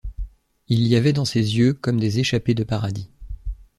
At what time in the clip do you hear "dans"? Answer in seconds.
1.13-1.25